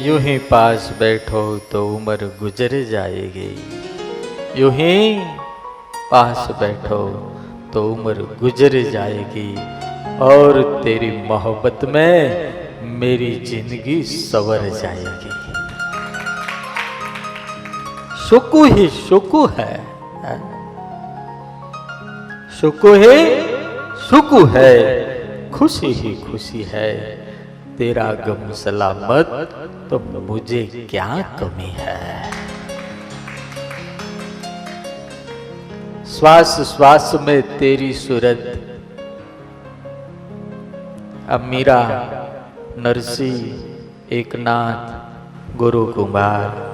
[0.00, 1.42] यूँ ही पास बैठो
[1.72, 3.48] तो उम्र गुजर जाएगी।
[4.60, 5.18] यूँ ही
[6.10, 6.98] पास बैठो
[7.72, 9.54] तो उम्र गुजर जाएगी।
[10.20, 12.52] और तेरी मोहब्बत में
[12.98, 15.34] मेरी ज़िंदगी सवर जाएगी।
[18.28, 19.74] सुकू ही सुकू है?
[22.60, 23.18] सुकू ही
[24.00, 26.92] सुकू है, खुशी ही खुशी है।
[27.77, 29.31] तेरा गम सलामत
[29.89, 31.09] तो मुझे क्या
[31.39, 31.99] कमी है
[36.11, 38.43] श्वास श्वास में तेरी सूरत
[41.29, 41.79] अब मीरा
[42.79, 43.39] नरसिंह
[44.13, 46.71] एकनाथ गुरु कुमार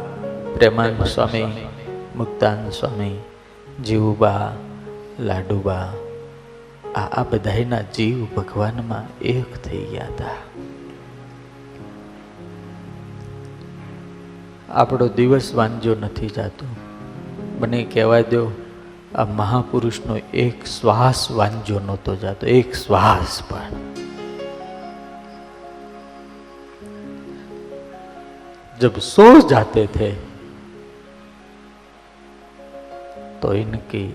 [0.56, 1.48] પ્રેમાનંદ સ્વામી
[2.16, 3.16] મુક્તાનંદ સ્વામી
[3.84, 4.46] જીવુબા
[5.22, 5.84] લાડુબા
[6.94, 10.38] આ આ બધાયના જીવ ભગવાનમાં એક થઈ ગયા હતા
[14.72, 16.66] આપણો દિવસ વાંજો નથી જાતો
[17.60, 18.44] મને કહેવા દો
[19.16, 23.88] આ મહાપુરુષનો એક શ્વાસ વાંજો નહોતો જાતો એક શ્વાસ પણ
[28.78, 30.12] जब सो जाते थे
[33.42, 34.06] तो इनकी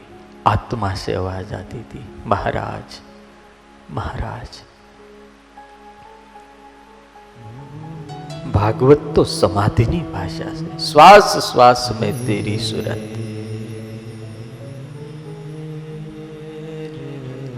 [0.47, 3.00] आत्मा से आवाज आती थी महाराज
[3.91, 4.61] महाराज
[8.58, 10.77] ભાગવત તો સમાધિની ભાષા છે.
[10.77, 13.03] શ્વાસ શ્વાસ મેં તેરી સુરત.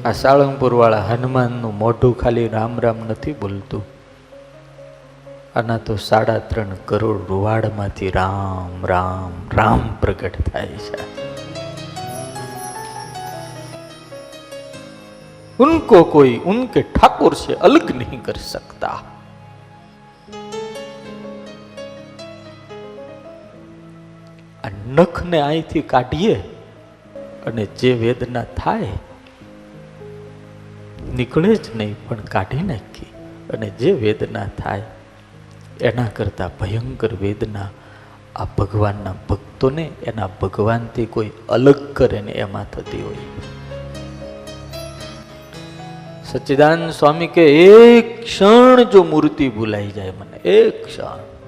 [0.05, 3.83] આ સાળંગપુર વાળા હનુમાનનું મોઢું ખાલી રામ રામ નથી બોલતું.
[5.55, 11.00] આના તો સાડા ત્રણ કરોડ રૂવાડમાંથી રામ રામ રામ પ્રગટ થાય છે.
[15.59, 19.02] ઉનકો કોઈ, ઉનકે ઠાકોર છે, અલગ નહીં કરી શકતા.
[24.90, 26.36] નખને અહીંથી કાઢીએ
[27.45, 28.88] અને જે વેદના થાય,
[31.16, 33.05] નીકળે જ નહીં, પણ કાઢી નાખી
[33.54, 34.83] અને જે વેદના થાય,
[35.82, 37.70] એના કરતાં ભયંકર વેદના
[38.36, 43.16] આ ભગવાનના ભક્તોને, એના ભગવાનથી કોઈ અલગ કરે ને એમાં થતી હોય.
[46.26, 51.39] સચ્ચિદાન સ્વામી કે, એક ક્ષણ જો મૂર્તિ ભૂલાઈ જાય મને, એક ક્ષણ.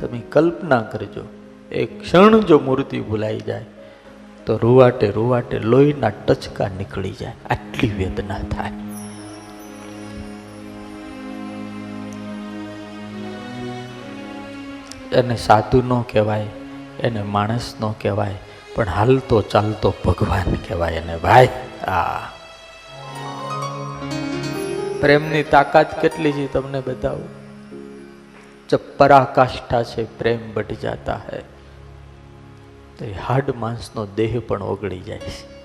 [0.00, 1.20] તમે કલ્પના કરજો,
[1.72, 3.64] એક ક્ષણ જો મૂર્તિ ભૂલાઈ જાય,
[4.46, 8.72] તો રૂવાટે રૂવાટે લોહીના ટચકા નીકળી જાય, આટલી વેદના થાય.
[15.12, 16.46] એને સાધુ ન કહેવાય,
[17.00, 18.34] એને માણસ નો કહેવાય,
[18.74, 21.48] પણ હાલતો ચાલતો ભગવાન કહેવાય એને, ભાઈ,
[21.86, 22.20] આ.
[25.00, 27.45] પ્રેમની તાકાત કેટલી છે તમને બતાવું?
[28.68, 31.42] જબ પરાકાષ્ઠા છે પ્રેમ બઢ જાતા હૈ
[32.98, 35.56] તો હાડ માંસનો દેહ પણ ઓગળી જાય છે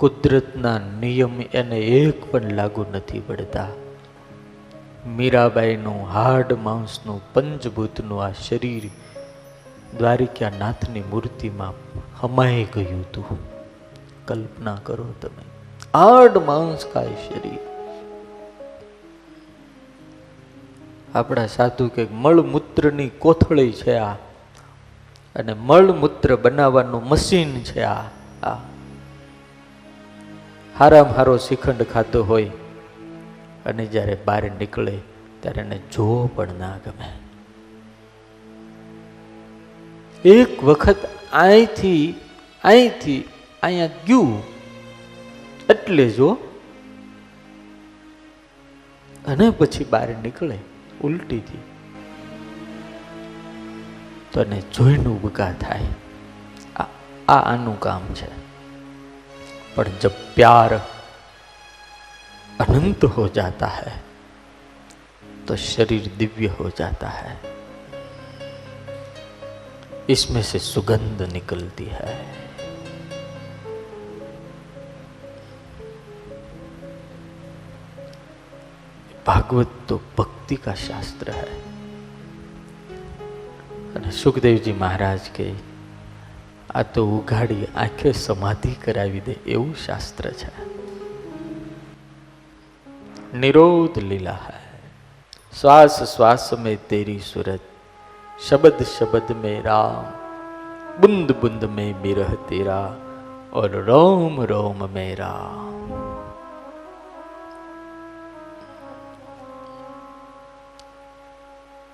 [0.00, 3.68] કુદરતના નિયમ એને એક પણ લાગુ નથી પડતા
[5.14, 8.90] મીરાબાઈનું હાડ માંસનું પંચભૂતનું આ શરીર
[9.98, 11.78] દ્વારિકા નાથની મૂર્તિમાં
[12.20, 13.46] હમાઈ ગયું હતું
[14.26, 15.48] કલ્પના કરો તમે
[15.94, 17.75] હાડ માંસ કાય શરીર
[21.16, 24.12] આપણા સાધુ કે મળમૂત્રની કોથળી છે આ.
[25.36, 28.02] અને મળમૂત્ર બનાવવાનું મશીન છે આ.
[28.42, 28.56] આ.
[30.78, 32.50] હારામ હારો શ્રીખંડ ખાતો હોય
[33.66, 34.98] અને જ્યારે બહાર નીકળે
[35.40, 37.08] ત્યારે એને જોવો પણ ના ગમે.
[40.28, 40.96] એક વખત
[41.32, 42.14] અહીંથી
[42.64, 43.28] અહીંથી
[43.62, 44.42] અહીંયા ગયું.
[45.70, 46.36] એટલે જો
[49.26, 50.58] અને પછી બહાર નીકળે.
[51.01, 51.63] ઉલટીથી
[54.31, 55.91] તો એને જોઈને ઉબકા થાય
[56.75, 56.87] આ
[57.27, 58.29] આ આનું કામ છે
[59.75, 60.73] पर जब प्यार
[62.59, 63.93] अनंत हो जाता है
[65.47, 67.39] तो शरीर दिव्य हो जाता है
[70.09, 72.15] इसमें से सुगंध निकलती है
[79.27, 81.49] भागवत तो भक्ति का शास्त्र है
[83.95, 85.47] અને સુખદેવજી મહારાજ કે
[86.73, 90.51] આ તો ઉઘાડી આંખે સમાધિ કરાવી દે એવું શાસ્ત્ર છે
[93.35, 94.59] નિરોધ લીલા है
[95.53, 97.61] श्वास श्वास में तेरी सूरत
[98.39, 100.03] शब्द शब्द में राम
[101.01, 102.81] बूंद बूंद में बिरह तेरा
[103.53, 105.94] और रोम रोम में राम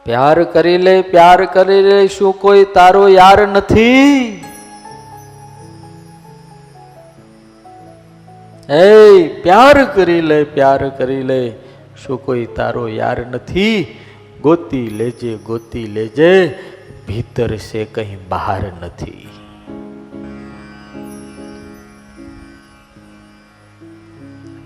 [0.05, 4.27] પ્યાર કરી લે, પ્યાર કરી લે, શું કોઈ તારો યાર નથી?
[8.69, 11.53] એ પ્યાર કરી લે, પ્યાર કરી લે,
[12.07, 13.99] શું કોઈ તારો યાર નથી?
[14.43, 16.59] ગોતી લેજે ગોતી લેજે,
[17.09, 19.29] ભીતર છે કઈ બહાર નથી.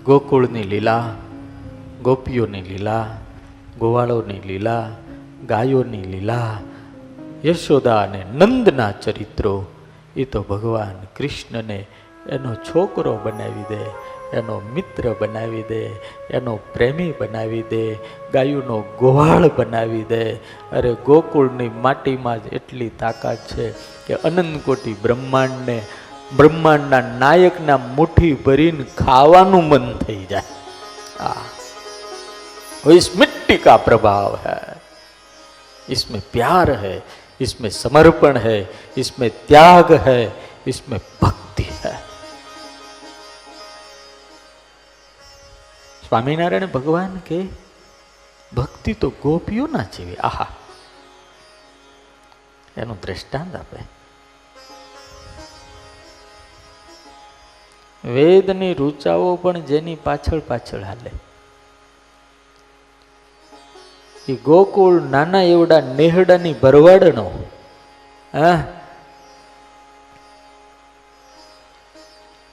[0.05, 1.13] ગોકુળની લીલા,
[2.03, 3.07] ગોપીઓની લીલા,
[3.79, 4.89] ગોવાળોની લીલા
[5.45, 6.59] ગાયોની લીલા
[7.45, 9.65] યશોદા અને નંદના ચરિત્રો.
[10.15, 11.87] એ તો ભગવાન કૃષ્ણને
[12.29, 13.83] એનો છોકરો બનાવી દે,
[14.37, 15.83] એનો મિત્ર બનાવી દે,
[16.29, 17.95] એનો પ્રેમી બનાવી દે,
[18.33, 20.33] ગાયુનો ગોવાળ બનાવી દે.
[20.71, 23.71] અરે ગોકુળની માટીમાં જ એટલી તાકાત છે
[24.07, 25.81] કે અનંતકોટી બ્રહ્માંડને,
[26.37, 30.41] બ્રહ્માંડના નાયકના મુઠ્ઠી ભરીને ખાવાનું મન થઈ જાય.
[31.19, 31.33] આ
[33.19, 34.76] મિટ્ટી કા પ્રભાવ હૈ.
[35.88, 36.94] इसमें प्यार है
[37.40, 38.58] इसमें समर्पण है
[38.96, 40.20] इसमें त्याग है
[40.66, 41.94] इसमें भक्ति है
[46.04, 47.36] સ્વામિનારાયણ ભગવાન કે
[48.52, 50.48] ભક્તિ તો ગોપીઓ ના જેવી આહા
[52.76, 53.84] એનું દ્રષ્ટાંત આપે
[58.04, 61.12] વેદની રૂચાઓ પણ જેની પાછળ પાછળ હાલે
[64.29, 67.45] એ ગોકુળ નાના એવડા નેહડાની ભરવાડનો.
[68.33, 68.63] હા?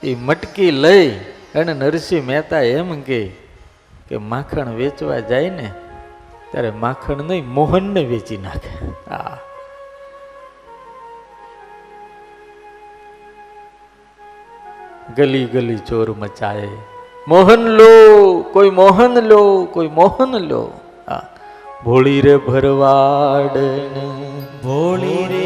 [0.03, 1.09] એ મટકી લઈ
[1.55, 3.31] અને નરસિંહ મહેતા એમ કે
[4.17, 5.71] માખણ વેચવા જાય ને,
[6.51, 9.11] ત્યારે માખણ નહીં, મોહનને વેચી નાખે.
[9.11, 9.37] આ
[15.17, 16.67] ગલી ગલી ચોર મચાય.
[17.27, 20.71] મોહન લો, કોઈ મોહન લો, કોઈ મોહન લો.
[21.07, 21.34] આ
[21.85, 23.57] ભોળી રે ભરવાડ
[24.63, 25.43] ભોળી રે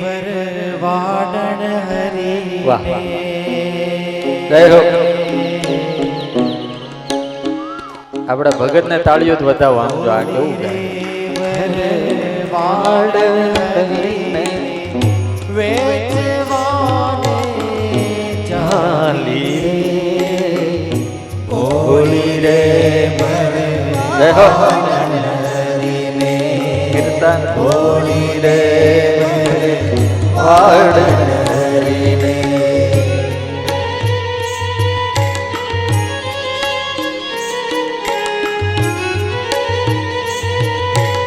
[0.00, 2.86] ભરવાડન હરી વાહ
[4.50, 4.80] જય હો.
[8.24, 10.54] આપણા ભગતને તાળીઓ જ વધાવો આમ જો આ કેવું
[20.02, 20.92] ચાલી
[21.48, 22.58] ભોળી રે
[24.18, 24.81] જય હો.
[27.22, 28.58] કીર્તન ભોળી રે
[30.38, 32.34] હરીને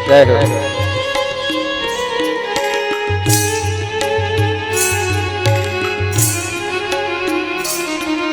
[0.06, 0.38] જય હો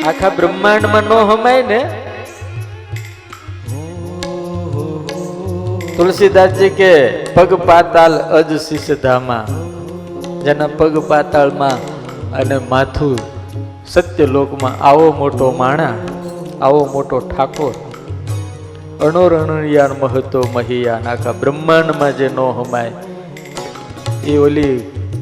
[0.04, 1.82] આખા બ્રહ્માંડમાં નો હમાય ને.
[5.96, 6.92] તુલસીદાસજી કે
[7.34, 9.46] પગ પાતાલ અજ શિષધામાં
[10.44, 11.78] જેના પગ પાતાળમાં
[12.32, 13.18] અને માથું
[13.86, 15.94] સત્યલોકમાં આવો મોટો માણા,
[16.62, 17.74] આવો મોટો ઠાકોર.
[19.06, 22.92] અણોરણિયાન મહતો મહિયાન આખા બ્રહ્માંડમાં જે નો હમાય,
[24.26, 24.78] એ ઓલી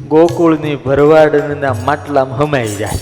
[0.07, 2.99] ગોકુળની ભરવાડના માટલામાં હમાઈ જાય.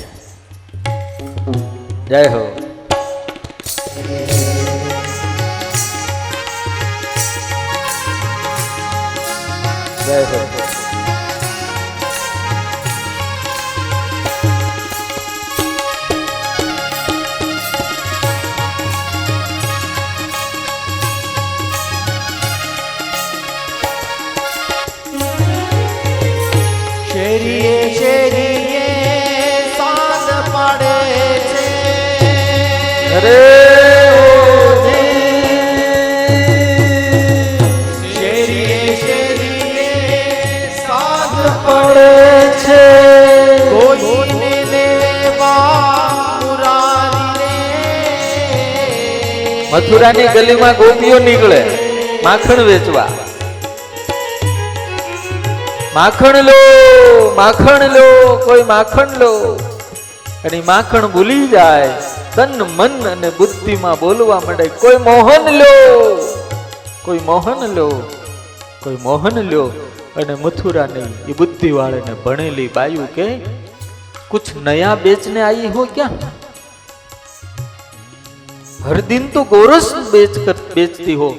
[2.09, 2.60] જય હો.
[10.05, 10.39] જય હો
[27.11, 28.87] શેરીએ શેરીએ
[29.77, 30.95] સાદ પાડે
[31.49, 31.65] છે.
[33.17, 33.70] અરે
[49.71, 51.77] મથુરાની ગલીમાં ગોપીઓ નીકળે.
[52.23, 53.07] માખણ વેચવા.
[55.93, 56.57] માખણ લો
[57.35, 59.59] માખણ લો, કોઈ માખણ લો.
[60.45, 61.89] અને માખણ ભૂલી જાય.
[62.35, 64.67] તન, મન અને બુદ્ધિમાં બોલવા માંડે.
[64.67, 66.15] કોઈ મોહન લો,
[67.05, 67.89] કોઈ મોહન લો,
[68.83, 69.67] કોઈ મોહન લો.
[70.15, 73.37] અને મથુરાની એ બુદ્ધિવાળાને ભણેલી બાયુ કે,
[74.27, 76.09] કુછ નયા બેચને આવી હો ક્યાં?
[78.82, 81.30] हर दिन तो गोरस बेच कर बेचती हो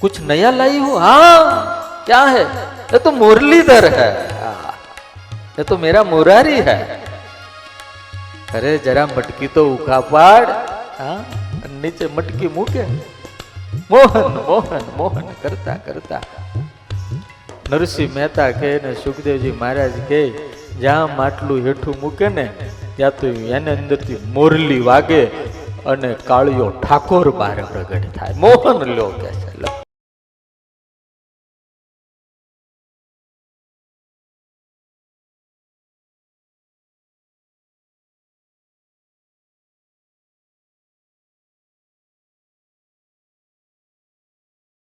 [0.00, 2.44] कुछ नया लाई हो हाँ क्या है
[2.92, 4.74] ये तो मुरलीधर है हाँ,
[5.58, 6.78] ये तो मेरा मुरारी है
[8.54, 10.44] अरे जरा मटकी तो उखा पाड़
[10.98, 11.18] हाँ
[11.82, 12.86] नीचे मटकी मूके
[13.90, 16.20] मोहन मोहन मोहन करता करता
[17.66, 20.18] નરસિંહ મહેતા કહે ને સુખદેવજી મહારાજ કહે
[20.78, 22.44] જ્યાં માટલું હેઠું મૂકે ને
[22.96, 25.20] ત્યાં તો એને અંદરથી મોરલી વાગે
[25.85, 28.33] અને કાળિયો ઠાકોર બહાર પ્રગટ થાય.
[28.37, 29.78] મોહન લો કે છે